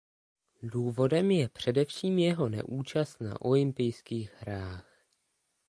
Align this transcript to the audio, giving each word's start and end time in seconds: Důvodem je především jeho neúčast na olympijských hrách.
Důvodem 0.63 1.31
je 1.31 1.49
především 1.49 2.19
jeho 2.19 2.49
neúčast 2.49 3.21
na 3.21 3.41
olympijských 3.41 4.33
hrách. 4.37 4.99